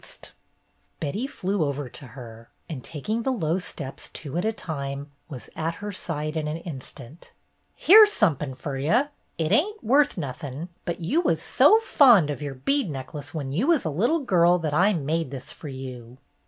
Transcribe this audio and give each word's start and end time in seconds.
THE 0.01 0.07
TWINE 0.07 0.17
WASH 0.17 0.29
RAG 0.33 1.15
157 1.25 1.27
Betty 1.27 1.27
flew 1.27 1.63
over 1.63 1.89
to 1.89 2.05
her, 2.19 2.49
and 2.67 2.83
taking 2.83 3.21
the 3.21 3.29
low 3.31 3.59
steps 3.59 4.09
two 4.09 4.35
at 4.35 4.43
a 4.45 4.51
time, 4.51 5.11
was 5.29 5.47
at 5.55 5.75
her 5.75 5.91
side 5.91 6.35
in 6.35 6.47
an 6.47 6.57
instant. 6.57 7.33
"Here's 7.75 8.11
somepin 8.11 8.55
fer 8.55 8.77
you. 8.79 9.09
It 9.37 9.51
ain't 9.51 9.83
worth 9.83 10.17
nothin', 10.17 10.69
but 10.85 11.01
you 11.01 11.21
was 11.21 11.39
so 11.39 11.77
fond 11.81 12.31
of 12.31 12.41
your 12.41 12.55
bead 12.55 12.89
necklace 12.89 13.35
when 13.35 13.51
you 13.51 13.67
was 13.67 13.85
a 13.85 13.91
little 13.91 14.21
girl, 14.21 14.57
that 14.57 14.73
I 14.73 14.91
made 14.93 15.29
this 15.29 15.51
fer 15.51 15.67
you." 15.67 16.17